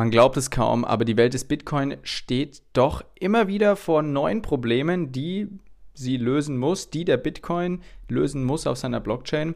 Man 0.00 0.10
glaubt 0.10 0.38
es 0.38 0.50
kaum, 0.50 0.86
aber 0.86 1.04
die 1.04 1.18
Welt 1.18 1.34
des 1.34 1.44
Bitcoin 1.44 1.98
steht 2.04 2.62
doch 2.72 3.04
immer 3.16 3.48
wieder 3.48 3.76
vor 3.76 4.00
neuen 4.00 4.40
Problemen, 4.40 5.12
die 5.12 5.48
sie 5.92 6.16
lösen 6.16 6.56
muss, 6.56 6.88
die 6.88 7.04
der 7.04 7.18
Bitcoin 7.18 7.82
lösen 8.08 8.42
muss 8.42 8.66
auf 8.66 8.78
seiner 8.78 9.00
Blockchain. 9.00 9.54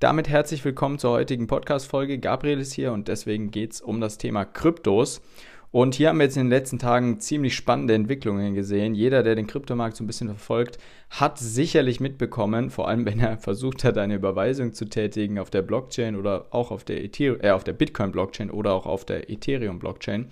Damit 0.00 0.30
herzlich 0.30 0.64
willkommen 0.64 0.98
zur 0.98 1.10
heutigen 1.10 1.46
Podcast-Folge. 1.46 2.18
Gabriel 2.18 2.58
ist 2.58 2.72
hier 2.72 2.90
und 2.94 3.06
deswegen 3.06 3.50
geht 3.50 3.74
es 3.74 3.80
um 3.82 4.00
das 4.00 4.16
Thema 4.16 4.46
Kryptos. 4.46 5.20
Und 5.72 5.94
hier 5.94 6.10
haben 6.10 6.18
wir 6.18 6.24
jetzt 6.24 6.36
in 6.36 6.44
den 6.44 6.50
letzten 6.50 6.78
Tagen 6.78 7.18
ziemlich 7.18 7.56
spannende 7.56 7.94
Entwicklungen 7.94 8.54
gesehen. 8.54 8.94
Jeder, 8.94 9.22
der 9.22 9.34
den 9.34 9.46
Kryptomarkt 9.46 9.96
so 9.96 10.04
ein 10.04 10.06
bisschen 10.06 10.28
verfolgt, 10.28 10.76
hat 11.08 11.38
sicherlich 11.38 11.98
mitbekommen, 11.98 12.68
vor 12.68 12.88
allem 12.88 13.06
wenn 13.06 13.18
er 13.18 13.38
versucht 13.38 13.82
hat, 13.82 13.96
eine 13.96 14.16
Überweisung 14.16 14.74
zu 14.74 14.84
tätigen 14.84 15.38
auf 15.38 15.48
der 15.48 15.62
Blockchain 15.62 16.14
oder 16.14 16.46
auch 16.50 16.72
auf 16.72 16.84
der, 16.84 17.02
äh, 17.02 17.08
der 17.08 17.72
Bitcoin-Blockchain 17.72 18.50
oder 18.50 18.74
auch 18.74 18.84
auf 18.84 19.06
der 19.06 19.30
Ethereum-Blockchain, 19.30 20.26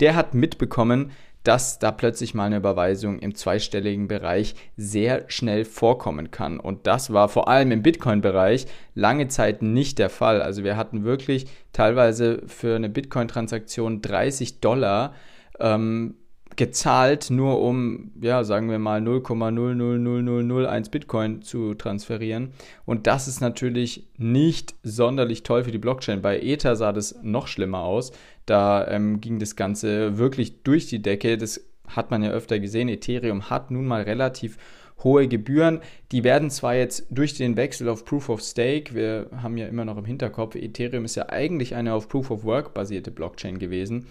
der 0.00 0.16
hat 0.16 0.32
mitbekommen, 0.32 1.10
dass 1.44 1.78
da 1.78 1.92
plötzlich 1.92 2.34
mal 2.34 2.44
eine 2.44 2.56
Überweisung 2.56 3.18
im 3.20 3.34
zweistelligen 3.34 4.08
Bereich 4.08 4.54
sehr 4.76 5.24
schnell 5.28 5.64
vorkommen 5.64 6.30
kann. 6.30 6.60
Und 6.60 6.86
das 6.86 7.12
war 7.12 7.28
vor 7.28 7.48
allem 7.48 7.70
im 7.72 7.82
Bitcoin-Bereich 7.82 8.66
lange 8.94 9.28
Zeit 9.28 9.62
nicht 9.62 9.98
der 9.98 10.10
Fall. 10.10 10.42
Also 10.42 10.64
wir 10.64 10.76
hatten 10.76 11.04
wirklich 11.04 11.46
teilweise 11.72 12.42
für 12.46 12.76
eine 12.76 12.88
Bitcoin-Transaktion 12.88 14.02
30 14.02 14.60
Dollar 14.60 15.14
ähm, 15.60 16.16
gezahlt, 16.56 17.30
nur 17.30 17.60
um, 17.60 18.10
ja, 18.20 18.44
sagen 18.44 18.70
wir 18.70 18.78
mal 18.78 19.00
0,00001 19.00 20.90
Bitcoin 20.90 21.42
zu 21.42 21.74
transferieren. 21.74 22.52
Und 22.84 23.06
das 23.06 23.28
ist 23.28 23.40
natürlich 23.40 24.08
nicht 24.16 24.74
sonderlich 24.82 25.42
toll 25.42 25.64
für 25.64 25.72
die 25.72 25.78
Blockchain. 25.78 26.22
Bei 26.22 26.40
Ether 26.40 26.76
sah 26.76 26.92
das 26.92 27.16
noch 27.22 27.46
schlimmer 27.46 27.80
aus. 27.80 28.12
Da 28.46 28.88
ähm, 28.88 29.20
ging 29.20 29.38
das 29.38 29.56
Ganze 29.56 30.18
wirklich 30.18 30.62
durch 30.62 30.86
die 30.86 31.02
Decke. 31.02 31.38
Das 31.38 31.64
hat 31.86 32.10
man 32.10 32.22
ja 32.22 32.30
öfter 32.30 32.58
gesehen. 32.58 32.88
Ethereum 32.88 33.50
hat 33.50 33.70
nun 33.70 33.86
mal 33.86 34.02
relativ 34.02 34.58
hohe 35.04 35.28
Gebühren. 35.28 35.80
Die 36.12 36.24
werden 36.24 36.50
zwar 36.50 36.74
jetzt 36.74 37.06
durch 37.10 37.34
den 37.34 37.56
Wechsel 37.56 37.88
auf 37.88 38.04
Proof 38.04 38.28
of 38.28 38.40
Stake, 38.40 38.94
wir 38.94 39.28
haben 39.42 39.56
ja 39.56 39.66
immer 39.66 39.84
noch 39.84 39.96
im 39.96 40.04
Hinterkopf, 40.04 40.54
Ethereum 40.54 41.04
ist 41.04 41.14
ja 41.14 41.28
eigentlich 41.28 41.74
eine 41.74 41.94
auf 41.94 42.08
Proof 42.08 42.30
of 42.30 42.44
Work 42.44 42.74
basierte 42.74 43.10
Blockchain 43.10 43.58
gewesen. 43.58 44.06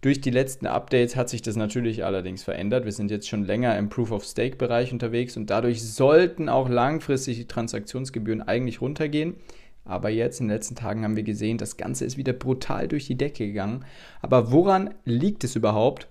Durch 0.00 0.20
die 0.20 0.30
letzten 0.30 0.66
Updates 0.66 1.16
hat 1.16 1.28
sich 1.28 1.42
das 1.42 1.56
natürlich 1.56 2.04
allerdings 2.04 2.42
verändert. 2.42 2.84
Wir 2.84 2.92
sind 2.92 3.10
jetzt 3.10 3.28
schon 3.28 3.44
länger 3.44 3.76
im 3.78 3.88
Proof 3.88 4.12
of 4.12 4.24
Stake 4.24 4.56
Bereich 4.56 4.92
unterwegs 4.92 5.36
und 5.36 5.50
dadurch 5.50 5.82
sollten 5.82 6.48
auch 6.48 6.68
langfristig 6.68 7.38
die 7.38 7.48
Transaktionsgebühren 7.48 8.42
eigentlich 8.42 8.80
runtergehen. 8.80 9.36
Aber 9.84 10.10
jetzt 10.10 10.40
in 10.40 10.48
den 10.48 10.54
letzten 10.54 10.74
Tagen 10.74 11.04
haben 11.04 11.16
wir 11.16 11.22
gesehen, 11.22 11.58
das 11.58 11.76
Ganze 11.76 12.04
ist 12.04 12.16
wieder 12.16 12.32
brutal 12.32 12.88
durch 12.88 13.06
die 13.06 13.16
Decke 13.16 13.46
gegangen. 13.46 13.84
Aber 14.20 14.52
woran 14.52 14.94
liegt 15.04 15.44
es 15.44 15.56
überhaupt? 15.56 16.08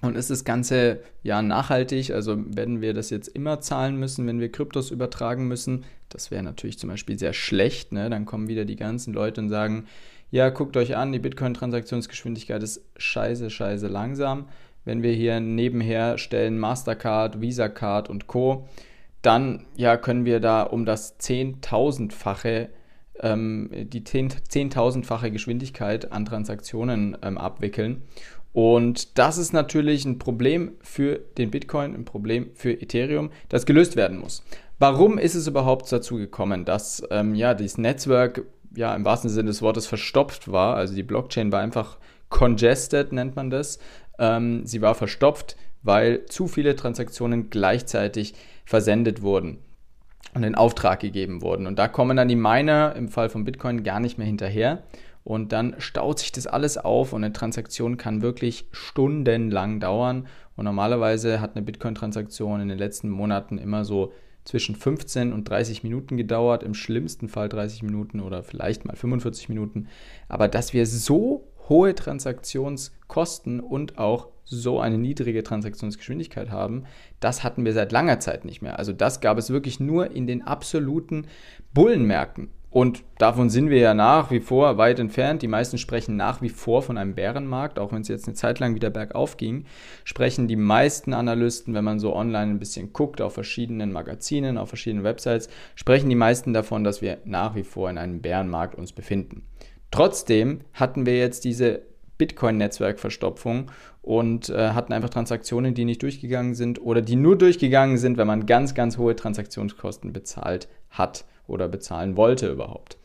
Und 0.00 0.16
ist 0.16 0.30
das 0.30 0.44
Ganze 0.44 1.00
ja 1.22 1.42
nachhaltig? 1.42 2.10
Also 2.10 2.36
werden 2.56 2.80
wir 2.80 2.92
das 2.92 3.10
jetzt 3.10 3.28
immer 3.28 3.60
zahlen 3.60 3.96
müssen, 3.96 4.26
wenn 4.26 4.40
wir 4.40 4.50
Kryptos 4.50 4.90
übertragen 4.90 5.46
müssen? 5.46 5.84
Das 6.08 6.30
wäre 6.30 6.42
natürlich 6.42 6.78
zum 6.78 6.90
Beispiel 6.90 7.18
sehr 7.18 7.32
schlecht. 7.34 7.92
Ne? 7.92 8.10
Dann 8.10 8.24
kommen 8.26 8.48
wieder 8.48 8.64
die 8.64 8.76
ganzen 8.76 9.14
Leute 9.14 9.42
und 9.42 9.48
sagen, 9.48 9.86
ja, 10.32 10.48
guckt 10.48 10.78
euch 10.78 10.96
an, 10.96 11.12
die 11.12 11.18
Bitcoin-Transaktionsgeschwindigkeit 11.18 12.62
ist 12.62 12.82
scheiße, 12.96 13.50
scheiße 13.50 13.86
langsam. 13.86 14.48
Wenn 14.86 15.02
wir 15.02 15.12
hier 15.12 15.40
nebenher 15.40 16.16
stellen 16.16 16.58
Mastercard, 16.58 17.42
Visa 17.42 17.68
Card 17.68 18.08
und 18.08 18.26
Co., 18.26 18.66
dann 19.20 19.66
ja, 19.76 19.98
können 19.98 20.24
wir 20.24 20.40
da 20.40 20.62
um 20.62 20.86
das 20.86 21.18
Zehntausendfache, 21.18 22.70
ähm, 23.20 23.70
die 23.72 24.02
Zehntausendfache 24.02 25.30
Geschwindigkeit 25.30 26.12
an 26.12 26.24
Transaktionen 26.24 27.16
ähm, 27.22 27.36
abwickeln. 27.36 28.00
Und 28.54 29.18
das 29.18 29.36
ist 29.36 29.52
natürlich 29.52 30.06
ein 30.06 30.18
Problem 30.18 30.72
für 30.80 31.20
den 31.36 31.50
Bitcoin, 31.50 31.94
ein 31.94 32.06
Problem 32.06 32.50
für 32.54 32.72
Ethereum, 32.72 33.30
das 33.50 33.66
gelöst 33.66 33.96
werden 33.96 34.18
muss. 34.18 34.42
Warum 34.78 35.18
ist 35.18 35.34
es 35.34 35.46
überhaupt 35.46 35.92
dazu 35.92 36.16
gekommen, 36.16 36.64
dass 36.64 37.02
ähm, 37.10 37.34
ja, 37.34 37.52
dieses 37.52 37.76
Netzwerk 37.76 38.46
ja 38.76 38.94
im 38.94 39.04
wahrsten 39.04 39.30
Sinne 39.30 39.48
des 39.48 39.62
Wortes 39.62 39.86
verstopft 39.86 40.50
war. 40.50 40.76
Also 40.76 40.94
die 40.94 41.02
Blockchain 41.02 41.52
war 41.52 41.60
einfach 41.60 41.98
congested, 42.28 43.12
nennt 43.12 43.36
man 43.36 43.50
das. 43.50 43.78
Ähm, 44.18 44.66
sie 44.66 44.80
war 44.80 44.94
verstopft, 44.94 45.56
weil 45.82 46.26
zu 46.26 46.46
viele 46.46 46.76
Transaktionen 46.76 47.50
gleichzeitig 47.50 48.34
versendet 48.64 49.22
wurden 49.22 49.58
und 50.34 50.44
in 50.44 50.54
Auftrag 50.54 51.00
gegeben 51.00 51.42
wurden. 51.42 51.66
Und 51.66 51.78
da 51.78 51.88
kommen 51.88 52.16
dann 52.16 52.28
die 52.28 52.36
Miner 52.36 52.94
im 52.96 53.08
Fall 53.08 53.28
von 53.28 53.44
Bitcoin 53.44 53.82
gar 53.82 54.00
nicht 54.00 54.18
mehr 54.18 54.26
hinterher. 54.26 54.82
Und 55.24 55.52
dann 55.52 55.76
staut 55.78 56.18
sich 56.18 56.32
das 56.32 56.48
alles 56.48 56.78
auf 56.78 57.12
und 57.12 57.22
eine 57.22 57.32
Transaktion 57.32 57.96
kann 57.96 58.22
wirklich 58.22 58.66
stundenlang 58.72 59.78
dauern. 59.78 60.26
Und 60.56 60.64
normalerweise 60.64 61.40
hat 61.40 61.54
eine 61.54 61.64
Bitcoin-Transaktion 61.64 62.60
in 62.60 62.68
den 62.68 62.78
letzten 62.78 63.08
Monaten 63.08 63.58
immer 63.58 63.84
so 63.84 64.12
zwischen 64.44 64.74
15 64.74 65.32
und 65.32 65.48
30 65.48 65.82
Minuten 65.82 66.16
gedauert, 66.16 66.62
im 66.62 66.74
schlimmsten 66.74 67.28
Fall 67.28 67.48
30 67.48 67.82
Minuten 67.82 68.20
oder 68.20 68.42
vielleicht 68.42 68.84
mal 68.84 68.96
45 68.96 69.48
Minuten. 69.48 69.88
Aber 70.28 70.48
dass 70.48 70.72
wir 70.72 70.86
so 70.86 71.48
hohe 71.68 71.94
Transaktionskosten 71.94 73.60
und 73.60 73.98
auch 73.98 74.28
so 74.44 74.80
eine 74.80 74.98
niedrige 74.98 75.42
Transaktionsgeschwindigkeit 75.42 76.50
haben, 76.50 76.84
das 77.20 77.44
hatten 77.44 77.64
wir 77.64 77.72
seit 77.72 77.92
langer 77.92 78.20
Zeit 78.20 78.44
nicht 78.44 78.62
mehr. 78.62 78.78
Also 78.78 78.92
das 78.92 79.20
gab 79.20 79.38
es 79.38 79.50
wirklich 79.50 79.80
nur 79.80 80.10
in 80.10 80.26
den 80.26 80.42
absoluten 80.42 81.26
Bullenmärkten. 81.72 82.50
Und 82.72 83.04
davon 83.18 83.50
sind 83.50 83.68
wir 83.68 83.78
ja 83.78 83.92
nach 83.92 84.30
wie 84.30 84.40
vor 84.40 84.78
weit 84.78 84.98
entfernt. 84.98 85.42
Die 85.42 85.48
meisten 85.48 85.76
sprechen 85.76 86.16
nach 86.16 86.40
wie 86.40 86.48
vor 86.48 86.80
von 86.80 86.96
einem 86.96 87.14
Bärenmarkt, 87.14 87.78
auch 87.78 87.92
wenn 87.92 88.00
es 88.00 88.08
jetzt 88.08 88.26
eine 88.26 88.34
Zeit 88.34 88.60
lang 88.60 88.74
wieder 88.74 88.88
bergauf 88.88 89.36
ging, 89.36 89.66
sprechen 90.04 90.48
die 90.48 90.56
meisten 90.56 91.12
Analysten, 91.12 91.74
wenn 91.74 91.84
man 91.84 91.98
so 91.98 92.16
online 92.16 92.52
ein 92.52 92.58
bisschen 92.58 92.94
guckt, 92.94 93.20
auf 93.20 93.34
verschiedenen 93.34 93.92
Magazinen, 93.92 94.56
auf 94.56 94.70
verschiedenen 94.70 95.04
Websites, 95.04 95.50
sprechen 95.74 96.08
die 96.08 96.16
meisten 96.16 96.54
davon, 96.54 96.82
dass 96.82 97.02
wir 97.02 97.18
nach 97.26 97.54
wie 97.56 97.62
vor 97.62 97.90
in 97.90 97.98
einem 97.98 98.22
Bärenmarkt 98.22 98.74
uns 98.74 98.92
befinden. 98.92 99.46
Trotzdem 99.90 100.62
hatten 100.72 101.04
wir 101.04 101.18
jetzt 101.18 101.44
diese 101.44 101.82
Bitcoin-Netzwerkverstopfung 102.16 103.70
und 104.00 104.48
äh, 104.48 104.70
hatten 104.70 104.94
einfach 104.94 105.10
Transaktionen, 105.10 105.74
die 105.74 105.84
nicht 105.84 106.02
durchgegangen 106.02 106.54
sind 106.54 106.80
oder 106.80 107.02
die 107.02 107.16
nur 107.16 107.36
durchgegangen 107.36 107.98
sind, 107.98 108.16
wenn 108.16 108.26
man 108.26 108.46
ganz, 108.46 108.74
ganz 108.74 108.96
hohe 108.96 109.14
Transaktionskosten 109.14 110.14
bezahlt 110.14 110.68
hat 110.88 111.26
oder 111.46 111.68
bezahlen 111.68 112.16
wollte 112.16 112.48
überhaupt. 112.48 112.98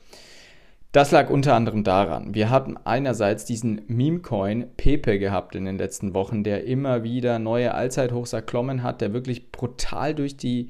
Das 0.91 1.11
lag 1.11 1.29
unter 1.29 1.53
anderem 1.53 1.83
daran, 1.83 2.33
wir 2.33 2.49
hatten 2.49 2.77
einerseits 2.83 3.45
diesen 3.45 3.81
Meme-Coin 3.87 4.67
Pepe 4.77 5.19
gehabt 5.19 5.53
in 5.53 5.65
den 5.65 5.77
letzten 5.77 6.13
Wochen, 6.13 6.43
der 6.43 6.63
immer 6.63 7.03
wieder 7.03 7.39
neue 7.39 7.73
Allzeithochs 7.73 8.33
erklommen 8.33 8.83
hat, 8.83 9.01
der 9.01 9.13
wirklich 9.13 9.51
brutal 9.51 10.15
durch 10.15 10.37
die 10.37 10.69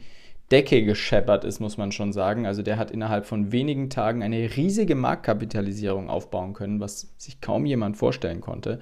Decke 0.52 0.84
gescheppert 0.84 1.44
ist, 1.44 1.60
muss 1.60 1.78
man 1.78 1.92
schon 1.92 2.14
sagen. 2.14 2.46
Also 2.46 2.62
der 2.62 2.78
hat 2.78 2.90
innerhalb 2.90 3.26
von 3.26 3.52
wenigen 3.52 3.90
Tagen 3.90 4.24
eine 4.24 4.56
riesige 4.56 4.96
Marktkapitalisierung 4.96 6.10
aufbauen 6.10 6.54
können, 6.54 6.80
was 6.80 7.14
sich 7.18 7.42
kaum 7.42 7.66
jemand 7.66 7.98
vorstellen 7.98 8.42
konnte. 8.42 8.80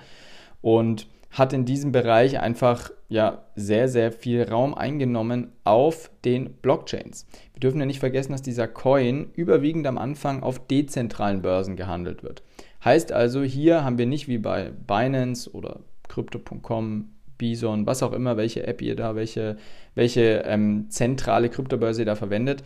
Und 0.61 1.07
hat 1.35 1.51
in 1.51 1.65
diesem 1.65 1.91
Bereich 1.91 2.39
einfach 2.39 2.91
ja 3.09 3.43
sehr, 3.55 3.89
sehr 3.89 4.11
viel 4.11 4.43
Raum 4.43 4.73
eingenommen 4.73 5.51
auf 5.65 6.09
den 6.23 6.53
Blockchains. 6.61 7.27
Wir 7.53 7.59
dürfen 7.59 7.79
ja 7.79 7.85
nicht 7.85 7.99
vergessen, 7.99 8.31
dass 8.31 8.41
dieser 8.41 8.69
Coin 8.69 9.31
überwiegend 9.35 9.85
am 9.85 9.97
Anfang 9.97 10.43
auf 10.43 10.65
dezentralen 10.65 11.41
Börsen 11.41 11.75
gehandelt 11.75 12.23
wird. 12.23 12.41
Heißt 12.83 13.11
also, 13.11 13.43
hier 13.43 13.83
haben 13.83 13.97
wir 13.97 14.05
nicht 14.05 14.29
wie 14.29 14.37
bei 14.37 14.71
Binance 14.87 15.51
oder 15.51 15.81
Crypto.com, 16.07 17.09
Bison, 17.37 17.85
was 17.85 18.01
auch 18.01 18.13
immer, 18.13 18.37
welche 18.37 18.65
App 18.65 18.81
ihr 18.81 18.95
da, 18.95 19.15
welche, 19.15 19.57
welche 19.93 20.43
ähm, 20.45 20.85
zentrale 20.89 21.49
Kryptobörse 21.49 22.03
ihr 22.03 22.05
da 22.05 22.15
verwendet, 22.15 22.63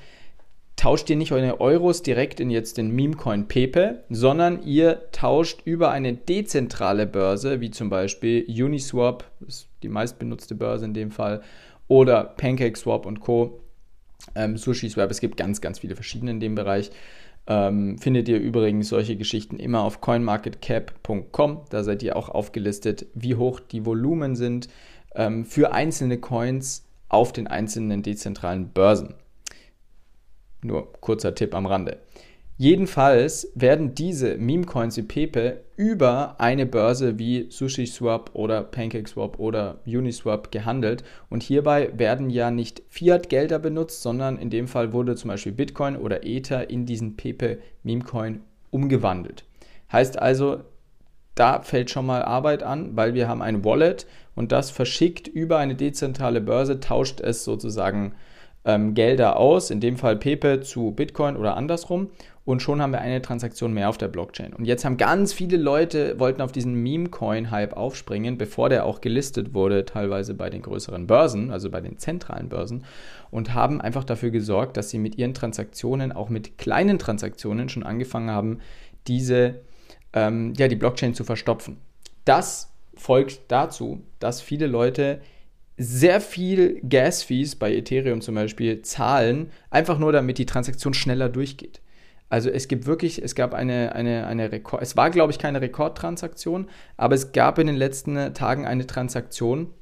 tauscht 0.80 1.10
ihr 1.10 1.18
nicht 1.18 1.34
eure 1.34 1.60
Euros 1.60 2.04
direkt 2.04 2.40
in 2.40 2.50
jetzt 2.50 2.78
den 2.78 2.92
Memecoin 2.92 3.50
Pepe, 3.50 4.06
sondern 4.10 4.64
ihr 4.64 5.12
tauscht 5.12 5.60
über 5.66 5.92
eine 5.92 6.14
dezentrale 6.14 7.06
Börse, 7.06 7.60
wie 7.60 7.70
zum 7.70 7.90
Beispiel 7.90 8.46
Uniswap, 8.48 9.26
ist 9.46 9.68
die 9.84 9.90
meistbenutzte 9.90 10.56
Börse 10.56 10.86
in 10.86 10.94
dem 10.94 11.12
Fall, 11.12 11.42
oder 11.90 12.24
PancakeSwap 12.24 13.06
und 13.06 13.20
Co. 13.20 13.60
Ähm, 14.36 14.56
SushiSwap, 14.56 15.12
es 15.12 15.20
gibt 15.20 15.36
ganz, 15.36 15.60
ganz 15.60 15.80
viele 15.80 15.96
verschiedene 15.96 16.32
in 16.32 16.40
dem 16.40 16.56
Bereich. 16.56 16.92
Ähm, 17.46 17.98
findet 17.98 18.30
ihr 18.30 18.40
übrigens 18.40 18.88
solche 18.88 19.18
Geschichten 19.18 19.58
immer 19.58 19.82
auf 19.84 20.00
coinmarketcap.com. 20.00 21.62
Da 21.70 21.84
seid 21.84 22.04
ihr 22.04 22.16
auch 22.16 22.30
aufgelistet, 22.30 23.06
wie 23.14 23.36
hoch 23.36 23.60
die 23.60 23.86
Volumen 23.86 24.38
sind 24.38 24.70
ähm, 25.14 25.44
für 25.44 25.74
einzelne 25.74 26.20
Coins 26.20 26.86
auf 27.10 27.34
den 27.34 27.48
einzelnen 27.48 28.02
dezentralen 28.02 28.70
Börsen. 28.70 29.16
Nur 30.62 30.92
kurzer 31.00 31.36
Tipp 31.36 31.56
am 31.56 31.66
Rande. 31.66 32.00
Jedenfalls 32.62 33.50
werden 33.56 33.96
diese 33.96 34.38
Meme-Coins 34.38 34.98
wie 34.98 35.04
Pepe 35.04 35.62
über 35.78 36.36
eine 36.42 36.66
Börse 36.66 37.18
wie 37.18 37.50
SushiSwap 37.50 38.32
oder 38.34 38.64
PancakeSwap 38.64 39.40
oder 39.40 39.80
Uniswap 39.86 40.52
gehandelt. 40.52 41.06
Und 41.30 41.42
hierbei 41.42 41.90
werden 41.96 42.30
ja 42.30 42.52
nicht 42.52 42.82
Fiat-Gelder 42.90 43.60
benutzt, 43.60 44.02
sondern 44.02 44.38
in 44.38 44.50
dem 44.50 44.68
Fall 44.68 44.92
wurde 44.92 45.16
zum 45.16 45.30
Beispiel 45.30 45.54
Bitcoin 45.54 45.96
oder 45.96 46.26
Ether 46.26 46.70
in 46.70 46.86
diesen 46.86 47.16
Pepe 47.16 47.60
Meme-Coin 47.84 48.42
umgewandelt. 48.72 49.46
Heißt 49.90 50.20
also, 50.20 50.60
da 51.36 51.62
fällt 51.62 51.90
schon 51.90 52.06
mal 52.06 52.24
Arbeit 52.24 52.64
an, 52.64 52.98
weil 52.98 53.14
wir 53.14 53.30
haben 53.30 53.42
ein 53.42 53.64
Wallet 53.64 54.06
und 54.36 54.52
das 54.52 54.70
verschickt 54.70 55.30
über 55.30 55.60
eine 55.60 55.76
dezentrale 55.76 56.42
Börse, 56.42 56.82
tauscht 56.82 57.22
es 57.22 57.46
sozusagen 57.46 58.16
ähm, 58.66 58.94
Gelder 58.94 59.38
aus, 59.38 59.72
in 59.72 59.80
dem 59.80 59.98
Fall 59.98 60.18
Pepe 60.18 60.62
zu 60.62 60.92
Bitcoin 60.92 61.38
oder 61.38 61.56
andersrum 61.56 62.10
und 62.50 62.64
schon 62.64 62.82
haben 62.82 62.94
wir 62.94 63.02
eine 63.02 63.22
Transaktion 63.22 63.74
mehr 63.74 63.90
auf 63.90 64.00
der 64.00 64.08
Blockchain. 64.08 64.54
Und 64.56 64.66
jetzt 64.66 64.84
haben 64.84 64.98
ganz 64.98 65.34
viele 65.34 65.56
Leute, 65.56 66.20
wollten 66.20 66.42
auf 66.42 66.52
diesen 66.52 66.74
Meme-Coin-Hype 66.74 67.78
aufspringen, 67.78 68.40
bevor 68.40 68.70
der 68.70 68.86
auch 68.86 69.02
gelistet 69.02 69.54
wurde, 69.54 69.86
teilweise 69.86 70.34
bei 70.34 70.50
den 70.50 70.64
größeren 70.64 71.06
Börsen, 71.06 71.52
also 71.52 71.70
bei 71.70 71.80
den 71.80 72.00
zentralen 72.00 72.50
Börsen, 72.50 72.86
und 73.30 73.54
haben 73.54 73.80
einfach 73.82 74.04
dafür 74.04 74.32
gesorgt, 74.32 74.78
dass 74.78 74.90
sie 74.90 74.98
mit 74.98 75.16
ihren 75.20 75.36
Transaktionen, 75.36 76.12
auch 76.12 76.30
mit 76.30 76.58
kleinen 76.58 76.98
Transaktionen, 76.98 77.70
schon 77.70 77.84
angefangen 77.84 78.32
haben, 78.32 78.62
diese, 79.06 79.60
ähm, 80.14 80.54
ja, 80.58 80.68
die 80.68 80.76
Blockchain 80.76 81.14
zu 81.14 81.24
verstopfen. 81.24 81.78
Das 82.26 82.74
folgt 82.96 83.42
dazu, 83.50 84.02
dass 84.20 84.42
viele 84.42 84.66
Leute 84.66 85.22
sehr 85.80 86.20
viel 86.20 86.82
Gas-Fees 86.88 87.56
bei 87.56 87.74
Ethereum 87.74 88.20
zum 88.20 88.36
Beispiel 88.36 88.82
zahlen, 88.82 89.50
einfach 89.70 89.98
nur 89.98 90.12
damit 90.12 90.38
die 90.38 90.46
Transaktion 90.46 90.94
schneller 90.94 91.30
durchgeht. 91.30 91.82
Also 92.28 92.50
es 92.50 92.68
gibt 92.68 92.86
wirklich, 92.86 93.24
es 93.24 93.34
gab 93.34 93.54
eine, 93.54 93.96
eine, 93.96 94.28
eine 94.28 94.52
Rekord, 94.52 94.84
es 94.84 94.98
war 94.98 95.10
glaube 95.10 95.32
ich 95.32 95.40
keine 95.40 95.62
Rekordtransaktion, 95.62 96.68
aber 96.98 97.16
es 97.16 97.32
gab 97.32 97.58
in 97.58 97.68
den 97.68 97.78
letzten 97.78 98.34
Tagen 98.34 98.68
eine 98.68 98.86
Transaktion, 98.86 99.74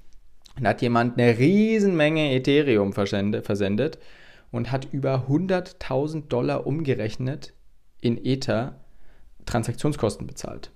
da 0.62 0.70
hat 0.70 0.82
jemand 0.82 1.20
eine 1.20 1.38
Riesenmenge 1.38 2.32
Ethereum 2.32 2.94
versendet 2.94 3.98
und 4.52 4.72
hat 4.72 4.88
über 4.92 5.26
100.000 5.28 6.28
Dollar 6.28 6.66
umgerechnet 6.66 7.54
in 8.02 8.24
Ether 8.24 8.80
Transaktionskosten 9.46 10.28
bezahlt. 10.28 10.72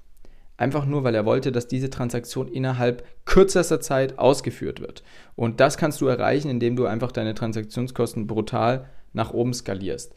Einfach 0.62 0.86
nur, 0.86 1.04
weil 1.04 1.16
er 1.16 1.26
wollte, 1.26 1.52
dass 1.52 1.68
diese 1.68 1.90
Transaktion 1.90 2.48
innerhalb 2.48 3.04
kürzester 3.26 3.80
Zeit 3.80 4.20
ausgeführt 4.20 4.80
wird. 4.80 5.02
Und 5.36 5.60
das 5.60 5.76
kannst 5.76 6.00
du 6.02 6.06
erreichen, 6.06 6.52
indem 6.52 6.76
du 6.76 6.86
einfach 6.86 7.12
deine 7.12 7.34
Transaktionskosten 7.34 8.28
brutal 8.28 8.86
nach 9.12 9.34
oben 9.34 9.56
skalierst. 9.56 10.14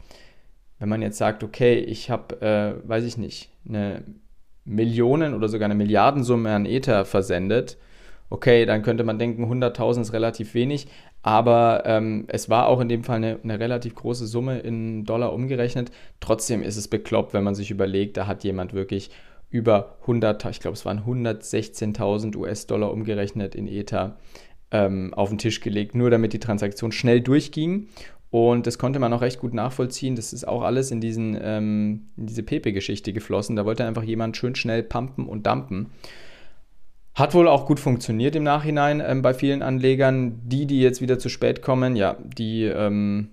Wenn 0.79 0.91
man 0.91 1.01
jetzt 1.01 1.17
sagt, 1.17 1.45
okay, 1.45 1.77
ich 1.77 2.11
habe, 2.11 2.43
äh, 2.43 2.87
weiß 2.87 3.05
ich 3.05 3.17
nicht, 3.17 3.53
eine 3.67 4.05
Millionen 4.67 5.33
oder 5.33 5.49
sogar 5.49 5.65
eine 5.65 5.75
Milliardensumme 5.75 6.55
an 6.55 6.67
Ether 6.67 7.07
versendet, 7.07 7.79
okay, 8.29 8.67
dann 8.67 8.83
könnte 8.83 9.05
man 9.05 9.19
denken, 9.19 9.51
100.000 9.51 10.03
ist 10.03 10.13
relativ 10.13 10.53
wenig, 10.53 10.89
aber 11.23 11.85
ähm, 11.87 12.27
es 12.29 12.51
war 12.51 12.67
auch 12.67 12.81
in 12.81 12.91
dem 12.91 13.03
Fall 13.03 13.17
eine, 13.17 13.39
eine, 13.43 13.59
relativ 13.61 13.95
große 13.95 14.27
Summe 14.27 14.59
in 14.59 15.07
Dollar 15.07 15.33
umgerechnet. 15.33 15.91
Trotzdem 16.21 16.63
ist 16.63 16.77
es 16.77 16.89
bekloppt, 16.89 17.33
wenn 17.33 17.45
man 17.45 17.55
sich 17.55 17.71
überlegt, 17.71 18.19
da 18.19 18.27
hat 18.27 18.45
jemand 18.45 18.75
wirklich 18.75 19.11
über 19.55 19.99
100, 20.01 20.47
ich 20.47 20.59
glaube 20.59 20.75
es 20.75 20.85
waren 20.85 21.05
116.000 21.05 22.37
US-Dollar 22.37 22.91
umgerechnet 22.91 23.55
in 23.55 23.69
Ether 23.69 24.17
ähm, 24.73 25.15
auf 25.15 25.29
den 25.29 25.39
Tisch 25.39 25.61
gelegt, 25.61 25.95
nur 25.95 26.11
damit 26.11 26.33
die 26.33 26.41
Transaktion 26.41 26.91
schnell 26.91 27.21
durchging. 27.21 27.87
Und 28.31 28.67
das 28.67 28.79
konnte 28.79 28.99
man 28.99 29.13
auch 29.13 29.21
recht 29.21 29.39
gut 29.39 29.55
nachvollziehen. 29.55 30.17
Das 30.17 30.33
ist 30.33 30.49
auch 30.49 30.63
alles 30.63 30.91
in, 30.91 31.01
diesen, 31.01 31.39
ähm, 31.41 32.09
in 32.17 32.27
diese 32.27 32.43
Pepe-Geschichte 32.43 33.13
geflossen. 33.13 33.55
Da 33.55 33.65
wollte 33.65 33.85
einfach 33.85 34.03
jemand 34.03 34.37
schön 34.37 34.57
schnell 34.57 34.83
pumpen 34.83 35.27
und 35.27 35.47
dumpen. 35.47 35.93
Hat 37.15 37.33
wohl 37.33 37.47
auch 37.47 37.65
gut 37.65 37.79
funktioniert 37.79 38.35
im 38.35 38.43
Nachhinein 38.43 39.01
ähm, 39.07 39.23
bei 39.23 39.35
vielen 39.35 39.63
Anlegern. 39.63 40.41
Die, 40.43 40.67
die 40.67 40.81
jetzt 40.81 41.01
wieder 41.01 41.21
zu 41.21 41.29
spät 41.29 41.63
kommen, 41.63 41.95
ja, 41.95 42.17
die 42.25 42.65
ähm, 42.65 43.31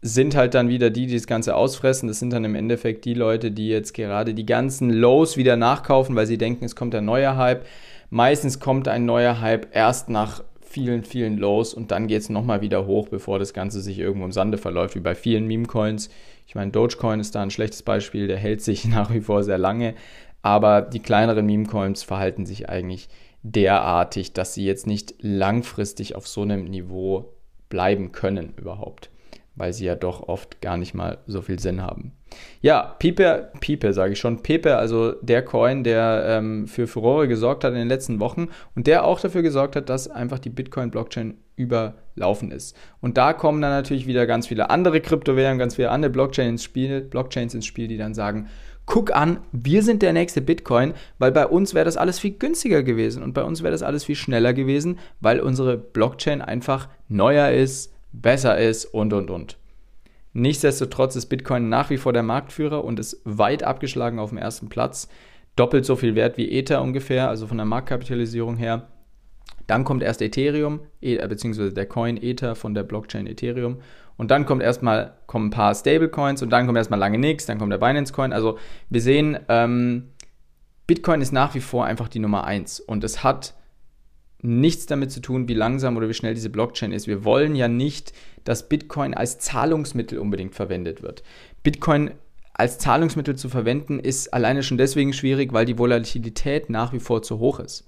sind 0.00 0.36
halt 0.36 0.54
dann 0.54 0.68
wieder 0.68 0.90
die, 0.90 1.06
die 1.06 1.14
das 1.14 1.26
Ganze 1.26 1.56
ausfressen. 1.56 2.08
Das 2.08 2.20
sind 2.20 2.32
dann 2.32 2.44
im 2.44 2.54
Endeffekt 2.54 3.04
die 3.04 3.14
Leute, 3.14 3.50
die 3.50 3.68
jetzt 3.68 3.94
gerade 3.94 4.32
die 4.32 4.46
ganzen 4.46 4.90
Lows 4.90 5.36
wieder 5.36 5.56
nachkaufen, 5.56 6.14
weil 6.14 6.26
sie 6.26 6.38
denken, 6.38 6.64
es 6.64 6.76
kommt 6.76 6.94
ein 6.94 7.04
neuer 7.04 7.36
Hype. 7.36 7.66
Meistens 8.10 8.60
kommt 8.60 8.88
ein 8.88 9.04
neuer 9.04 9.40
Hype 9.40 9.74
erst 9.74 10.08
nach 10.08 10.42
vielen, 10.60 11.02
vielen 11.02 11.36
Lows 11.38 11.74
und 11.74 11.90
dann 11.90 12.06
geht 12.06 12.22
es 12.22 12.28
nochmal 12.28 12.60
wieder 12.60 12.86
hoch, 12.86 13.08
bevor 13.08 13.38
das 13.38 13.52
Ganze 13.52 13.80
sich 13.80 13.98
irgendwo 13.98 14.26
im 14.26 14.32
Sande 14.32 14.58
verläuft, 14.58 14.94
wie 14.94 15.00
bei 15.00 15.14
vielen 15.14 15.46
Meme-Coins. 15.46 16.10
Ich 16.46 16.54
meine, 16.54 16.70
Dogecoin 16.70 17.20
ist 17.20 17.34
da 17.34 17.42
ein 17.42 17.50
schlechtes 17.50 17.82
Beispiel, 17.82 18.28
der 18.28 18.36
hält 18.36 18.62
sich 18.62 18.84
nach 18.88 19.12
wie 19.12 19.20
vor 19.20 19.42
sehr 19.42 19.58
lange, 19.58 19.94
aber 20.42 20.82
die 20.82 21.00
kleineren 21.00 21.46
Meme-Coins 21.46 22.02
verhalten 22.02 22.46
sich 22.46 22.68
eigentlich 22.68 23.08
derartig, 23.42 24.32
dass 24.32 24.54
sie 24.54 24.64
jetzt 24.64 24.86
nicht 24.86 25.14
langfristig 25.20 26.14
auf 26.14 26.28
so 26.28 26.42
einem 26.42 26.64
Niveau 26.64 27.32
bleiben 27.68 28.12
können 28.12 28.52
überhaupt 28.56 29.10
weil 29.58 29.72
sie 29.72 29.84
ja 29.84 29.94
doch 29.94 30.28
oft 30.28 30.60
gar 30.60 30.76
nicht 30.76 30.94
mal 30.94 31.18
so 31.26 31.42
viel 31.42 31.58
Sinn 31.58 31.82
haben. 31.82 32.12
Ja, 32.60 32.96
Pipe, 32.98 33.50
Pipe 33.60 33.92
sage 33.92 34.12
ich 34.12 34.18
schon, 34.18 34.42
Pepe, 34.42 34.76
also 34.76 35.12
der 35.22 35.42
Coin, 35.42 35.84
der 35.84 36.24
ähm, 36.26 36.66
für 36.66 36.86
Furore 36.86 37.28
gesorgt 37.28 37.64
hat 37.64 37.72
in 37.72 37.78
den 37.78 37.88
letzten 37.88 38.20
Wochen 38.20 38.48
und 38.74 38.86
der 38.86 39.04
auch 39.04 39.20
dafür 39.20 39.42
gesorgt 39.42 39.76
hat, 39.76 39.88
dass 39.88 40.08
einfach 40.08 40.38
die 40.38 40.50
Bitcoin-Blockchain 40.50 41.34
überlaufen 41.56 42.52
ist. 42.52 42.76
Und 43.00 43.16
da 43.16 43.32
kommen 43.32 43.60
dann 43.60 43.72
natürlich 43.72 44.06
wieder 44.06 44.26
ganz 44.26 44.46
viele 44.46 44.70
andere 44.70 45.00
Kryptowährungen, 45.00 45.58
ganz 45.58 45.74
viele 45.74 45.90
andere 45.90 46.10
Blockchains 46.10 46.50
ins 46.50 46.64
Spiel, 46.64 47.00
Blockchains 47.00 47.54
ins 47.54 47.66
Spiel, 47.66 47.88
die 47.88 47.96
dann 47.96 48.14
sagen, 48.14 48.48
guck 48.86 49.14
an, 49.14 49.40
wir 49.52 49.82
sind 49.82 50.02
der 50.02 50.12
nächste 50.12 50.40
Bitcoin, 50.40 50.94
weil 51.18 51.30
bei 51.30 51.46
uns 51.46 51.74
wäre 51.74 51.84
das 51.84 51.96
alles 51.96 52.18
viel 52.18 52.32
günstiger 52.32 52.82
gewesen 52.82 53.22
und 53.22 53.34
bei 53.34 53.42
uns 53.42 53.62
wäre 53.62 53.72
das 53.72 53.82
alles 53.82 54.04
viel 54.04 54.16
schneller 54.16 54.54
gewesen, 54.54 54.98
weil 55.20 55.40
unsere 55.40 55.76
Blockchain 55.76 56.40
einfach 56.40 56.88
neuer 57.08 57.50
ist, 57.50 57.92
besser 58.12 58.58
ist 58.58 58.84
und, 58.86 59.12
und, 59.12 59.30
und. 59.30 59.56
Nichtsdestotrotz 60.32 61.16
ist 61.16 61.26
Bitcoin 61.26 61.68
nach 61.68 61.90
wie 61.90 61.96
vor 61.96 62.12
der 62.12 62.22
Marktführer 62.22 62.84
und 62.84 63.00
ist 63.00 63.20
weit 63.24 63.62
abgeschlagen 63.62 64.18
auf 64.18 64.30
dem 64.30 64.38
ersten 64.38 64.68
Platz. 64.68 65.08
Doppelt 65.56 65.84
so 65.84 65.96
viel 65.96 66.14
wert 66.14 66.36
wie 66.36 66.50
Ether 66.50 66.82
ungefähr, 66.82 67.28
also 67.28 67.46
von 67.46 67.56
der 67.56 67.66
Marktkapitalisierung 67.66 68.56
her. 68.56 68.88
Dann 69.66 69.84
kommt 69.84 70.02
erst 70.02 70.22
Ethereum, 70.22 70.80
e, 71.00 71.16
beziehungsweise 71.26 71.72
der 71.72 71.86
Coin 71.86 72.16
Ether 72.16 72.54
von 72.54 72.74
der 72.74 72.84
Blockchain 72.84 73.26
Ethereum. 73.26 73.78
Und 74.16 74.30
dann 74.30 74.46
kommt 74.46 74.62
erstmal 74.62 75.14
kommen 75.26 75.46
ein 75.46 75.50
paar 75.50 75.74
Stablecoins 75.74 76.42
und 76.42 76.50
dann 76.50 76.66
kommt 76.66 76.78
erstmal 76.78 76.98
lange 76.98 77.18
nichts, 77.18 77.46
dann 77.46 77.58
kommt 77.58 77.72
der 77.72 77.78
Binance 77.78 78.12
Coin. 78.12 78.32
Also 78.32 78.58
wir 78.88 79.00
sehen, 79.00 79.38
ähm, 79.48 80.10
Bitcoin 80.86 81.20
ist 81.20 81.32
nach 81.32 81.54
wie 81.54 81.60
vor 81.60 81.84
einfach 81.84 82.08
die 82.08 82.18
Nummer 82.18 82.44
eins 82.44 82.80
und 82.80 83.04
es 83.04 83.22
hat 83.22 83.54
nichts 84.40 84.86
damit 84.86 85.10
zu 85.10 85.20
tun, 85.20 85.48
wie 85.48 85.54
langsam 85.54 85.96
oder 85.96 86.08
wie 86.08 86.14
schnell 86.14 86.34
diese 86.34 86.50
Blockchain 86.50 86.92
ist. 86.92 87.06
Wir 87.06 87.24
wollen 87.24 87.56
ja 87.56 87.68
nicht, 87.68 88.12
dass 88.44 88.68
Bitcoin 88.68 89.14
als 89.14 89.38
Zahlungsmittel 89.38 90.18
unbedingt 90.18 90.54
verwendet 90.54 91.02
wird. 91.02 91.22
Bitcoin 91.62 92.12
als 92.54 92.78
Zahlungsmittel 92.78 93.36
zu 93.36 93.48
verwenden 93.48 93.98
ist 93.98 94.34
alleine 94.34 94.62
schon 94.62 94.78
deswegen 94.78 95.12
schwierig, 95.12 95.52
weil 95.52 95.64
die 95.64 95.78
Volatilität 95.78 96.70
nach 96.70 96.92
wie 96.92 97.00
vor 97.00 97.22
zu 97.22 97.38
hoch 97.38 97.60
ist. 97.60 97.86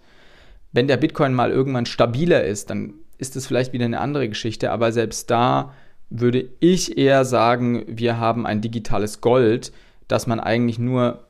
Wenn 0.73 0.87
der 0.87 0.97
Bitcoin 0.97 1.35
mal 1.35 1.51
irgendwann 1.51 1.87
stabiler 1.87 2.45
ist, 2.45 2.71
dann 2.71 2.95
ist 3.19 3.37
das 3.37 3.47
vielleicht 3.47 3.73
wieder 3.73 3.85
eine 3.85 4.01
andere 4.01 4.29
Geschichte, 4.29 4.71
aber 4.71 4.93
selbst 4.93 5.31
da 5.31 5.75
würde 6.09 6.49
ich 6.61 6.99
eher 6.99 7.25
sagen, 7.25 7.85
wir 7.87 8.19
haben 8.19 8.47
ein 8.47 8.61
digitales 8.61 9.21
Gold, 9.21 9.73
das 10.09 10.27
man 10.27 10.41
eigentlich 10.41 10.79
nur 10.79 11.27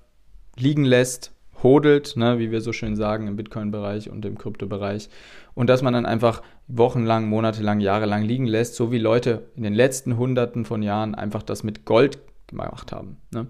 liegen 0.56 0.84
lässt, 0.84 1.32
hodelt, 1.62 2.16
ne, 2.16 2.38
wie 2.38 2.50
wir 2.50 2.60
so 2.60 2.72
schön 2.72 2.96
sagen 2.96 3.26
im 3.26 3.36
Bitcoin-Bereich 3.36 4.10
und 4.10 4.24
im 4.24 4.38
Krypto-Bereich. 4.38 5.08
Und 5.54 5.68
dass 5.68 5.82
man 5.82 5.92
dann 5.92 6.06
einfach 6.06 6.42
wochenlang, 6.68 7.28
monatelang, 7.28 7.80
jahrelang 7.80 8.22
liegen 8.22 8.46
lässt, 8.46 8.74
so 8.74 8.92
wie 8.92 8.98
Leute 8.98 9.50
in 9.56 9.62
den 9.62 9.74
letzten 9.74 10.16
Hunderten 10.16 10.64
von 10.64 10.82
Jahren 10.82 11.14
einfach 11.14 11.42
das 11.42 11.62
mit 11.62 11.84
Gold 11.84 12.18
gemacht 12.46 12.92
haben. 12.92 13.18
Ne? 13.32 13.46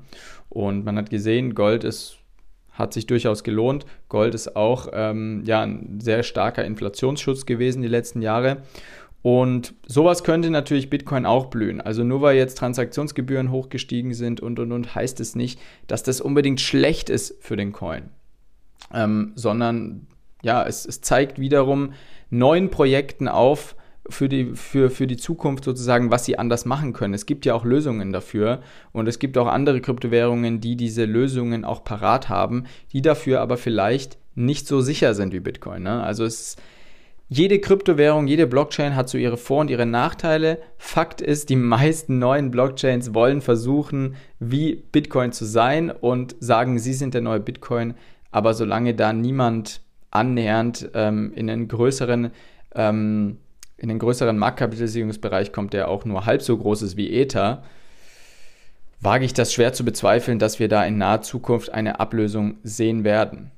Und 0.48 0.84
man 0.84 0.96
hat 0.96 1.10
gesehen, 1.10 1.54
Gold 1.54 1.84
ist, 1.84 2.16
hat 2.72 2.92
sich 2.92 3.06
durchaus 3.06 3.44
gelohnt. 3.44 3.84
Gold 4.08 4.34
ist 4.34 4.56
auch 4.56 4.88
ähm, 4.92 5.42
ja, 5.44 5.62
ein 5.62 6.00
sehr 6.00 6.22
starker 6.22 6.64
Inflationsschutz 6.64 7.46
gewesen 7.46 7.82
die 7.82 7.88
letzten 7.88 8.22
Jahre. 8.22 8.58
Und 9.22 9.74
sowas 9.86 10.24
könnte 10.24 10.50
natürlich 10.50 10.88
Bitcoin 10.88 11.26
auch 11.26 11.46
blühen. 11.46 11.80
Also 11.80 12.04
nur 12.04 12.22
weil 12.22 12.36
jetzt 12.36 12.56
Transaktionsgebühren 12.58 13.50
hochgestiegen 13.50 14.14
sind 14.14 14.40
und 14.40 14.58
und 14.58 14.72
und, 14.72 14.94
heißt 14.94 15.20
es 15.20 15.34
nicht, 15.34 15.60
dass 15.86 16.02
das 16.02 16.20
unbedingt 16.20 16.60
schlecht 16.60 17.10
ist 17.10 17.42
für 17.42 17.56
den 17.56 17.72
Coin. 17.72 18.10
Ähm, 18.94 19.32
sondern 19.34 20.06
ja, 20.42 20.64
es, 20.64 20.86
es 20.86 21.02
zeigt 21.02 21.38
wiederum 21.38 21.92
neuen 22.30 22.70
Projekten 22.70 23.28
auf, 23.28 23.76
für 24.08 24.28
die, 24.28 24.54
für, 24.54 24.90
für 24.90 25.06
die 25.06 25.16
Zukunft 25.16 25.64
sozusagen, 25.64 26.10
was 26.10 26.24
sie 26.24 26.38
anders 26.38 26.64
machen 26.64 26.92
können. 26.92 27.14
Es 27.14 27.26
gibt 27.26 27.46
ja 27.46 27.54
auch 27.54 27.64
Lösungen 27.64 28.12
dafür 28.12 28.60
und 28.92 29.06
es 29.06 29.18
gibt 29.18 29.38
auch 29.38 29.46
andere 29.46 29.80
Kryptowährungen, 29.80 30.60
die 30.60 30.76
diese 30.76 31.04
Lösungen 31.04 31.64
auch 31.64 31.84
parat 31.84 32.28
haben, 32.28 32.64
die 32.92 33.02
dafür 33.02 33.40
aber 33.40 33.56
vielleicht 33.56 34.18
nicht 34.34 34.66
so 34.66 34.80
sicher 34.80 35.14
sind 35.14 35.32
wie 35.32 35.40
Bitcoin. 35.40 35.82
Ne? 35.82 36.02
Also 36.02 36.24
es 36.24 36.40
ist 36.40 36.62
jede 37.32 37.60
Kryptowährung, 37.60 38.26
jede 38.26 38.48
Blockchain 38.48 38.96
hat 38.96 39.08
so 39.08 39.16
ihre 39.16 39.36
Vor- 39.36 39.60
und 39.60 39.70
ihre 39.70 39.86
Nachteile. 39.86 40.58
Fakt 40.76 41.20
ist, 41.20 41.48
die 41.48 41.54
meisten 41.54 42.18
neuen 42.18 42.50
Blockchains 42.50 43.14
wollen 43.14 43.40
versuchen, 43.40 44.16
wie 44.40 44.74
Bitcoin 44.74 45.30
zu 45.30 45.44
sein 45.44 45.90
und 45.90 46.34
sagen, 46.40 46.80
sie 46.80 46.92
sind 46.92 47.14
der 47.14 47.20
neue 47.20 47.38
Bitcoin. 47.38 47.94
Aber 48.32 48.52
solange 48.52 48.94
da 48.94 49.12
niemand 49.12 49.80
annähernd 50.10 50.90
ähm, 50.94 51.32
in 51.36 51.48
einen 51.48 51.68
größeren 51.68 52.32
ähm, 52.74 53.38
in 53.76 53.88
den 53.88 54.00
größeren 54.00 54.36
Marktkapitalisierungsbereich 54.36 55.52
kommt, 55.52 55.72
der 55.72 55.88
auch 55.88 56.04
nur 56.04 56.26
halb 56.26 56.42
so 56.42 56.56
groß 56.58 56.82
ist 56.82 56.96
wie 56.96 57.12
Ether, 57.12 57.62
wage 59.00 59.24
ich 59.24 59.32
das 59.32 59.52
schwer 59.52 59.72
zu 59.72 59.84
bezweifeln, 59.84 60.38
dass 60.40 60.58
wir 60.58 60.68
da 60.68 60.84
in 60.84 60.98
naher 60.98 61.22
Zukunft 61.22 61.72
eine 61.72 62.00
Ablösung 62.00 62.58
sehen 62.62 63.04
werden. 63.04 63.52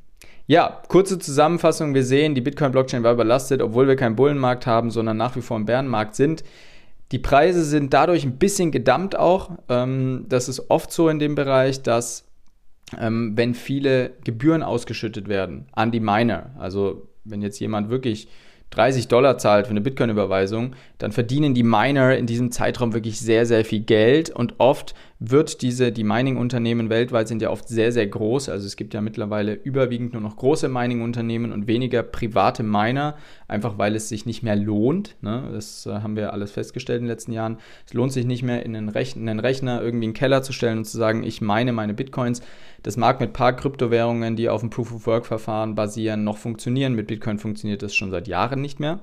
Ja, 0.52 0.82
kurze 0.88 1.18
Zusammenfassung. 1.18 1.94
Wir 1.94 2.04
sehen, 2.04 2.34
die 2.34 2.42
Bitcoin-Blockchain 2.42 3.02
war 3.02 3.14
überlastet, 3.14 3.62
obwohl 3.62 3.88
wir 3.88 3.96
keinen 3.96 4.16
Bullenmarkt 4.16 4.66
haben, 4.66 4.90
sondern 4.90 5.16
nach 5.16 5.34
wie 5.34 5.40
vor 5.40 5.56
im 5.56 5.64
Bärenmarkt 5.64 6.14
sind. 6.14 6.44
Die 7.10 7.18
Preise 7.18 7.64
sind 7.64 7.94
dadurch 7.94 8.22
ein 8.22 8.36
bisschen 8.36 8.70
gedammt 8.70 9.16
auch. 9.16 9.52
Ähm, 9.70 10.26
das 10.28 10.50
ist 10.50 10.68
oft 10.68 10.92
so 10.92 11.08
in 11.08 11.18
dem 11.18 11.36
Bereich, 11.36 11.82
dass 11.82 12.26
ähm, 13.00 13.32
wenn 13.34 13.54
viele 13.54 14.10
Gebühren 14.24 14.62
ausgeschüttet 14.62 15.26
werden 15.26 15.68
an 15.72 15.90
die 15.90 16.00
Miner, 16.00 16.50
also 16.58 17.08
wenn 17.24 17.40
jetzt 17.40 17.58
jemand 17.58 17.88
wirklich 17.88 18.28
30 18.72 19.08
Dollar 19.08 19.38
zahlt 19.38 19.68
für 19.68 19.70
eine 19.70 19.80
Bitcoin-Überweisung, 19.80 20.74
dann 20.98 21.12
verdienen 21.12 21.54
die 21.54 21.62
Miner 21.62 22.14
in 22.18 22.26
diesem 22.26 22.52
Zeitraum 22.52 22.92
wirklich 22.92 23.18
sehr, 23.18 23.46
sehr 23.46 23.64
viel 23.64 23.80
Geld 23.80 24.28
und 24.28 24.56
oft 24.58 24.94
wird 25.24 25.62
diese, 25.62 25.92
die 25.92 26.02
Mining-Unternehmen 26.02 26.90
weltweit 26.90 27.28
sind 27.28 27.42
ja 27.42 27.50
oft 27.50 27.68
sehr, 27.68 27.92
sehr 27.92 28.08
groß. 28.08 28.48
Also 28.48 28.66
es 28.66 28.74
gibt 28.74 28.92
ja 28.92 29.00
mittlerweile 29.00 29.54
überwiegend 29.54 30.14
nur 30.14 30.22
noch 30.22 30.36
große 30.36 30.68
Mining-Unternehmen 30.68 31.52
und 31.52 31.68
weniger 31.68 32.02
private 32.02 32.64
Miner, 32.64 33.16
einfach 33.46 33.78
weil 33.78 33.94
es 33.94 34.08
sich 34.08 34.26
nicht 34.26 34.42
mehr 34.42 34.56
lohnt. 34.56 35.14
Ne? 35.20 35.48
Das 35.52 35.86
äh, 35.86 35.92
haben 35.92 36.16
wir 36.16 36.32
alles 36.32 36.50
festgestellt 36.50 36.98
in 36.98 37.04
den 37.04 37.10
letzten 37.10 37.32
Jahren. 37.32 37.58
Es 37.86 37.94
lohnt 37.94 38.12
sich 38.12 38.26
nicht 38.26 38.42
mehr, 38.42 38.66
in 38.66 38.74
einen, 38.74 38.88
Rech 38.88 39.14
in 39.14 39.28
einen 39.28 39.38
Rechner 39.38 39.80
irgendwie 39.80 40.06
einen 40.06 40.14
Keller 40.14 40.42
zu 40.42 40.52
stellen 40.52 40.78
und 40.78 40.86
zu 40.86 40.98
sagen, 40.98 41.22
ich 41.22 41.40
meine 41.40 41.72
meine 41.72 41.94
Bitcoins. 41.94 42.42
Das 42.82 42.96
mag 42.96 43.20
mit 43.20 43.30
ein 43.30 43.34
paar 43.34 43.54
Kryptowährungen, 43.54 44.34
die 44.34 44.48
auf 44.48 44.60
dem 44.60 44.70
Proof-of-Work-Verfahren 44.70 45.76
basieren, 45.76 46.24
noch 46.24 46.36
funktionieren. 46.36 46.94
Mit 46.94 47.06
Bitcoin 47.06 47.38
funktioniert 47.38 47.82
das 47.82 47.94
schon 47.94 48.10
seit 48.10 48.26
Jahren 48.26 48.60
nicht 48.60 48.80
mehr. 48.80 48.98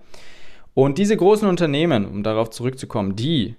Und 0.74 0.98
diese 0.98 1.16
großen 1.16 1.48
Unternehmen, 1.48 2.06
um 2.06 2.24
darauf 2.24 2.50
zurückzukommen, 2.50 3.16
die 3.16 3.56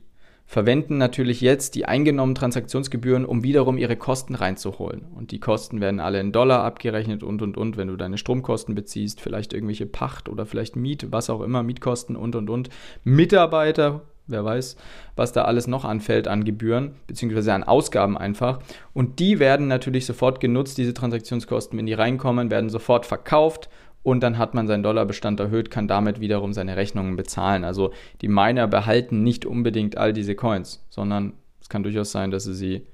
verwenden 0.50 0.98
natürlich 0.98 1.40
jetzt 1.40 1.76
die 1.76 1.84
eingenommenen 1.84 2.34
Transaktionsgebühren, 2.34 3.24
um 3.24 3.44
wiederum 3.44 3.78
ihre 3.78 3.94
Kosten 3.94 4.34
reinzuholen. 4.34 5.02
Und 5.14 5.30
die 5.30 5.38
Kosten 5.38 5.80
werden 5.80 6.00
alle 6.00 6.18
in 6.18 6.32
Dollar 6.32 6.64
abgerechnet 6.64 7.22
und 7.22 7.40
und 7.40 7.56
und, 7.56 7.76
wenn 7.76 7.86
du 7.86 7.94
deine 7.94 8.18
Stromkosten 8.18 8.74
beziehst, 8.74 9.20
vielleicht 9.20 9.52
irgendwelche 9.52 9.86
Pacht 9.86 10.28
oder 10.28 10.46
vielleicht 10.46 10.74
Miet, 10.74 11.12
was 11.12 11.30
auch 11.30 11.40
immer, 11.42 11.62
Mietkosten 11.62 12.16
und 12.16 12.34
und 12.34 12.50
und. 12.50 12.68
Mitarbeiter, 13.04 14.00
wer 14.26 14.44
weiß, 14.44 14.76
was 15.14 15.30
da 15.30 15.42
alles 15.42 15.68
noch 15.68 15.84
anfällt 15.84 16.26
an 16.26 16.42
Gebühren, 16.42 16.96
beziehungsweise 17.06 17.54
an 17.54 17.62
Ausgaben 17.62 18.18
einfach. 18.18 18.58
Und 18.92 19.20
die 19.20 19.38
werden 19.38 19.68
natürlich 19.68 20.04
sofort 20.04 20.40
genutzt, 20.40 20.78
diese 20.78 20.94
Transaktionskosten, 20.94 21.78
wenn 21.78 21.86
die 21.86 21.92
reinkommen, 21.92 22.50
werden 22.50 22.70
sofort 22.70 23.06
verkauft 23.06 23.70
und 24.02 24.22
dann 24.22 24.38
hat 24.38 24.54
man 24.54 24.66
seinen 24.66 24.82
Dollarbestand 24.82 25.40
erhöht, 25.40 25.70
kann 25.70 25.88
damit 25.88 26.20
wiederum 26.20 26.52
seine 26.52 26.76
Rechnungen 26.76 27.16
bezahlen. 27.16 27.64
Also 27.64 27.92
die 28.22 28.28
Miner 28.28 28.66
behalten 28.66 29.22
nicht 29.22 29.44
unbedingt 29.44 29.96
all 29.96 30.12
diese 30.12 30.34
Coins, 30.34 30.84
sondern 30.88 31.34
es 31.60 31.68
kann 31.68 31.82
durchaus 31.82 32.12
sein, 32.12 32.30
dass 32.30 32.44
sie 32.44 32.54
sie 32.54 32.86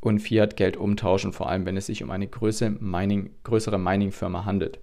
und 0.00 0.20
Fiat-Geld 0.20 0.76
umtauschen, 0.76 1.32
vor 1.32 1.48
allem 1.48 1.66
wenn 1.66 1.76
es 1.76 1.86
sich 1.86 2.02
um 2.02 2.10
eine 2.10 2.28
größere, 2.28 2.70
Mining, 2.70 3.30
größere 3.42 3.78
Mining-Firma 3.78 4.44
handelt. 4.44 4.78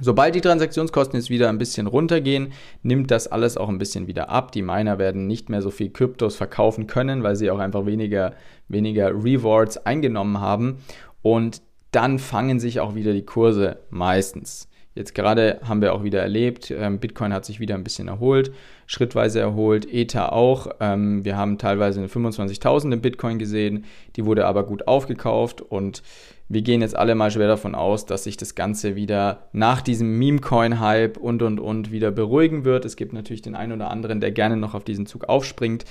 Sobald 0.00 0.36
die 0.36 0.40
Transaktionskosten 0.40 1.18
jetzt 1.18 1.28
wieder 1.28 1.48
ein 1.48 1.58
bisschen 1.58 1.88
runtergehen, 1.88 2.52
nimmt 2.84 3.10
das 3.10 3.26
alles 3.26 3.56
auch 3.56 3.68
ein 3.68 3.78
bisschen 3.78 4.06
wieder 4.06 4.28
ab. 4.28 4.52
Die 4.52 4.62
Miner 4.62 4.98
werden 4.98 5.26
nicht 5.26 5.48
mehr 5.48 5.60
so 5.60 5.70
viel 5.70 5.90
Kryptos 5.90 6.36
verkaufen 6.36 6.86
können, 6.86 7.24
weil 7.24 7.34
sie 7.34 7.50
auch 7.50 7.58
einfach 7.58 7.84
weniger, 7.84 8.34
weniger 8.68 9.10
Rewards 9.10 9.76
eingenommen 9.78 10.40
haben. 10.40 10.78
Und 11.22 11.62
dann 11.98 12.20
fangen 12.20 12.60
sich 12.60 12.78
auch 12.78 12.94
wieder 12.94 13.12
die 13.12 13.26
Kurse 13.26 13.78
meistens. 13.90 14.68
Jetzt 14.94 15.16
gerade 15.16 15.58
haben 15.64 15.82
wir 15.82 15.92
auch 15.92 16.04
wieder 16.04 16.22
erlebt, 16.22 16.70
ähm, 16.70 17.00
Bitcoin 17.00 17.32
hat 17.32 17.44
sich 17.44 17.58
wieder 17.58 17.74
ein 17.74 17.82
bisschen 17.82 18.06
erholt, 18.06 18.52
schrittweise 18.86 19.40
erholt, 19.40 19.92
Ether 19.92 20.32
auch. 20.32 20.68
Ähm, 20.78 21.24
wir 21.24 21.36
haben 21.36 21.58
teilweise 21.58 21.98
eine 21.98 22.08
25.000 22.08 22.92
in 22.92 23.00
Bitcoin 23.00 23.40
gesehen, 23.40 23.84
die 24.14 24.24
wurde 24.24 24.46
aber 24.46 24.62
gut 24.62 24.86
aufgekauft 24.86 25.60
und 25.60 26.04
wir 26.48 26.62
gehen 26.62 26.82
jetzt 26.82 26.96
alle 26.96 27.16
mal 27.16 27.32
schwer 27.32 27.48
davon 27.48 27.74
aus, 27.74 28.06
dass 28.06 28.22
sich 28.22 28.36
das 28.36 28.54
Ganze 28.54 28.94
wieder 28.94 29.48
nach 29.50 29.80
diesem 29.80 30.20
Meme-Coin-Hype 30.20 31.16
und 31.16 31.42
und 31.42 31.58
und 31.58 31.90
wieder 31.90 32.12
beruhigen 32.12 32.64
wird. 32.64 32.84
Es 32.84 32.94
gibt 32.94 33.12
natürlich 33.12 33.42
den 33.42 33.56
einen 33.56 33.72
oder 33.72 33.90
anderen, 33.90 34.20
der 34.20 34.30
gerne 34.30 34.56
noch 34.56 34.74
auf 34.74 34.84
diesen 34.84 35.06
Zug 35.06 35.28
aufspringt. 35.28 35.84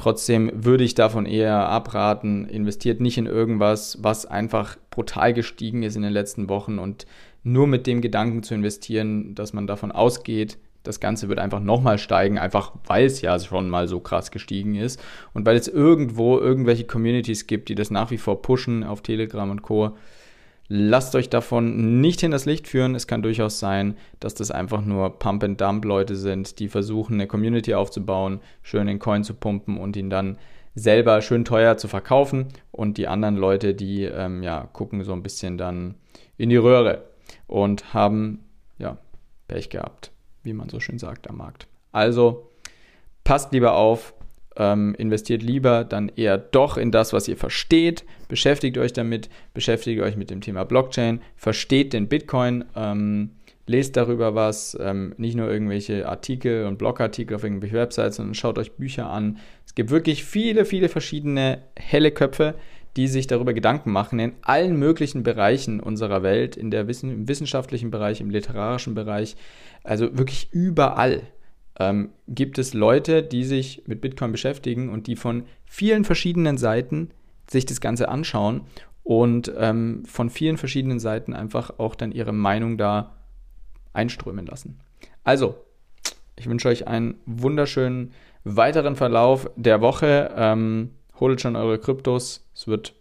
Trotzdem 0.00 0.50
würde 0.54 0.82
ich 0.82 0.94
davon 0.94 1.26
eher 1.26 1.68
abraten, 1.68 2.46
investiert 2.46 3.02
nicht 3.02 3.18
in 3.18 3.26
irgendwas, 3.26 3.98
was 4.00 4.24
einfach 4.24 4.78
brutal 5.00 5.32
gestiegen 5.32 5.82
ist 5.82 5.96
in 5.96 6.02
den 6.02 6.12
letzten 6.12 6.50
Wochen 6.50 6.78
und 6.78 7.06
nur 7.42 7.66
mit 7.66 7.86
dem 7.86 8.02
Gedanken 8.02 8.42
zu 8.42 8.54
investieren, 8.54 9.34
dass 9.34 9.54
man 9.54 9.66
davon 9.66 9.92
ausgeht, 9.92 10.58
das 10.82 11.00
Ganze 11.00 11.30
wird 11.30 11.38
einfach 11.38 11.60
nochmal 11.60 11.98
steigen, 11.98 12.38
einfach 12.38 12.72
weil 12.84 13.06
es 13.06 13.22
ja 13.22 13.38
schon 13.38 13.70
mal 13.70 13.88
so 13.88 13.98
krass 14.00 14.30
gestiegen 14.30 14.74
ist 14.74 15.00
und 15.32 15.46
weil 15.46 15.56
es 15.56 15.68
irgendwo 15.68 16.38
irgendwelche 16.38 16.84
Communities 16.84 17.46
gibt, 17.46 17.70
die 17.70 17.74
das 17.74 17.90
nach 17.90 18.10
wie 18.10 18.18
vor 18.18 18.42
pushen 18.42 18.84
auf 18.84 19.00
Telegram 19.00 19.50
und 19.50 19.62
Co. 19.62 19.96
Lasst 20.68 21.14
euch 21.14 21.30
davon 21.30 22.02
nicht 22.02 22.22
in 22.22 22.30
das 22.30 22.44
Licht 22.44 22.68
führen. 22.68 22.94
Es 22.94 23.06
kann 23.06 23.22
durchaus 23.22 23.58
sein, 23.58 23.96
dass 24.20 24.34
das 24.34 24.50
einfach 24.50 24.84
nur 24.84 25.18
Pump-and-Dump-Leute 25.18 26.14
sind, 26.14 26.58
die 26.58 26.68
versuchen, 26.68 27.14
eine 27.14 27.26
Community 27.26 27.72
aufzubauen, 27.72 28.40
schön 28.62 28.86
den 28.86 28.98
Coin 28.98 29.24
zu 29.24 29.32
pumpen 29.32 29.78
und 29.78 29.96
ihn 29.96 30.10
dann 30.10 30.36
selber 30.74 31.20
schön 31.22 31.44
teuer 31.44 31.76
zu 31.76 31.88
verkaufen. 31.88 32.48
Und 32.80 32.96
die 32.96 33.08
anderen 33.08 33.36
Leute, 33.36 33.74
die 33.74 34.04
ähm, 34.04 34.42
ja, 34.42 34.66
gucken 34.72 35.04
so 35.04 35.12
ein 35.12 35.22
bisschen 35.22 35.58
dann 35.58 35.96
in 36.38 36.48
die 36.48 36.56
Röhre 36.56 37.04
und 37.46 37.92
haben 37.92 38.38
ja, 38.78 38.96
Pech 39.48 39.68
gehabt, 39.68 40.12
wie 40.44 40.54
man 40.54 40.70
so 40.70 40.80
schön 40.80 40.98
sagt 40.98 41.28
am 41.28 41.36
Markt. 41.36 41.66
Also 41.92 42.48
passt 43.22 43.52
lieber 43.52 43.74
auf, 43.74 44.14
ähm, 44.56 44.94
investiert 44.94 45.42
lieber 45.42 45.84
dann 45.84 46.10
eher 46.16 46.38
doch 46.38 46.78
in 46.78 46.90
das, 46.90 47.12
was 47.12 47.28
ihr 47.28 47.36
versteht. 47.36 48.06
Beschäftigt 48.28 48.78
euch 48.78 48.94
damit, 48.94 49.28
beschäftigt 49.52 50.00
euch 50.00 50.16
mit 50.16 50.30
dem 50.30 50.40
Thema 50.40 50.64
Blockchain, 50.64 51.20
versteht 51.36 51.92
den 51.92 52.08
Bitcoin, 52.08 52.64
ähm, 52.74 53.32
lest 53.70 53.96
darüber 53.96 54.34
was, 54.34 54.76
ähm, 54.80 55.14
nicht 55.16 55.36
nur 55.36 55.48
irgendwelche 55.48 56.08
Artikel 56.08 56.66
und 56.66 56.76
Blogartikel 56.76 57.36
auf 57.36 57.44
irgendwelchen 57.44 57.78
Websites, 57.78 58.16
sondern 58.16 58.34
schaut 58.34 58.58
euch 58.58 58.72
Bücher 58.72 59.08
an. 59.08 59.38
Es 59.64 59.76
gibt 59.76 59.90
wirklich 59.90 60.24
viele, 60.24 60.64
viele 60.64 60.88
verschiedene 60.88 61.62
helle 61.76 62.10
Köpfe, 62.10 62.56
die 62.96 63.06
sich 63.06 63.28
darüber 63.28 63.54
Gedanken 63.54 63.92
machen 63.92 64.18
in 64.18 64.32
allen 64.42 64.76
möglichen 64.76 65.22
Bereichen 65.22 65.78
unserer 65.78 66.24
Welt, 66.24 66.56
in 66.56 66.72
der 66.72 66.88
Wissen, 66.88 67.12
im 67.12 67.28
wissenschaftlichen 67.28 67.92
Bereich, 67.92 68.20
im 68.20 68.30
literarischen 68.30 68.96
Bereich, 68.96 69.36
also 69.84 70.18
wirklich 70.18 70.48
überall 70.50 71.22
ähm, 71.78 72.10
gibt 72.26 72.58
es 72.58 72.74
Leute, 72.74 73.22
die 73.22 73.44
sich 73.44 73.84
mit 73.86 74.00
Bitcoin 74.00 74.32
beschäftigen 74.32 74.88
und 74.88 75.06
die 75.06 75.14
von 75.14 75.44
vielen 75.64 76.04
verschiedenen 76.04 76.58
Seiten 76.58 77.10
sich 77.48 77.66
das 77.66 77.80
Ganze 77.80 78.08
anschauen 78.08 78.62
und 79.04 79.52
ähm, 79.56 80.02
von 80.06 80.28
vielen 80.28 80.56
verschiedenen 80.56 80.98
Seiten 80.98 81.34
einfach 81.34 81.78
auch 81.78 81.94
dann 81.94 82.10
ihre 82.10 82.32
Meinung 82.32 82.76
da 82.76 83.14
einströmen 83.92 84.46
lassen. 84.46 84.80
Also, 85.24 85.56
ich 86.36 86.48
wünsche 86.48 86.68
euch 86.68 86.86
einen 86.88 87.20
wunderschönen 87.26 88.12
weiteren 88.44 88.96
Verlauf 88.96 89.50
der 89.56 89.80
Woche. 89.80 90.30
Ähm, 90.36 90.92
holt 91.18 91.40
schon 91.40 91.56
eure 91.56 91.78
Kryptos. 91.78 92.48
Es 92.54 92.66
wird 92.66 92.94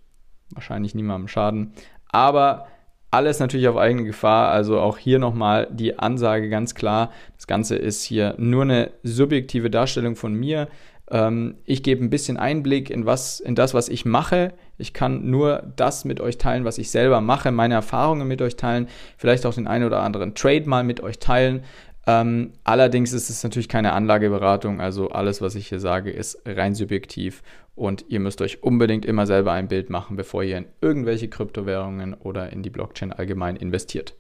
wahrscheinlich 0.52 0.96
niemandem 0.96 1.28
schaden. 1.28 1.74
Aber 2.10 2.68
alles 3.12 3.40
natürlich 3.40 3.68
auf 3.68 3.78
eigene 3.78 4.04
Gefahr, 4.04 4.52
also 4.52 4.80
auch 4.80 4.98
hier 4.98 5.18
nochmal 5.18 5.68
die 5.72 5.98
Ansage 5.98 6.50
ganz 6.50 6.76
klar. 6.76 7.12
Das 7.36 7.48
Ganze 7.48 7.76
ist 7.76 8.04
hier 8.04 8.36
nur 8.38 8.64
eine 8.64 8.92
subjektive 9.04 9.70
Darstellung 9.70 10.16
von 10.16 10.34
mir. 10.34 10.68
Ähm, 11.12 11.56
ich 11.66 11.84
gebe 11.84 12.04
ein 12.04 12.10
bisschen 12.10 12.38
Einblick 12.38 12.90
in, 12.90 13.06
was, 13.06 13.40
in 13.40 13.56
das, 13.56 13.74
was 13.74 13.90
ich 13.90 14.06
mache. 14.06 14.54
Ich 14.78 14.94
kann 14.94 15.30
nur 15.30 15.64
das 15.76 16.06
mit 16.06 16.22
euch 16.22 16.38
teilen, 16.38 16.66
was 16.66 16.78
ich 16.78 16.92
selber 16.92 17.22
mache, 17.22 17.52
meine 17.52 17.74
Erfahrungen 17.74 18.28
mit 18.28 18.42
euch 18.42 18.56
teilen, 18.56 18.88
vielleicht 19.18 19.46
auch 19.46 19.54
den 19.54 19.68
einen 19.68 19.86
oder 19.86 20.02
anderen 20.02 20.36
Trade 20.36 20.68
mal 20.68 20.84
mit 20.84 21.02
euch 21.02 21.20
teilen. 21.20 21.64
Ähm, 22.08 22.54
allerdings 22.64 23.14
ist 23.14 23.30
es 23.30 23.44
natürlich 23.44 23.70
keine 23.70 23.94
Anlageberatung, 23.94 24.82
also 24.82 25.10
alles, 25.10 25.42
was 25.42 25.56
ich 25.56 25.68
hier 25.68 25.80
sage, 25.80 26.12
ist 26.12 26.42
rein 26.46 26.74
subjektiv 26.74 27.44
und 27.76 28.06
ihr 28.08 28.20
müsst 28.20 28.42
euch 28.42 28.64
unbedingt 28.64 29.06
immer 29.06 29.26
selber 29.26 29.52
ein 29.52 29.68
Bild 29.68 29.90
machen, 29.90 30.16
bevor 30.16 30.44
ihr 30.44 30.58
in 30.58 30.66
irgendwelche 30.82 31.28
Kryptowährungen 31.28 32.14
oder 32.14 32.52
in 32.52 32.64
die 32.64 32.70
Blockchain 32.70 33.14
allgemein 33.14 33.56
investiert. 33.56 34.16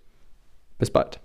Bis 0.77 0.91
bald. 0.91 1.19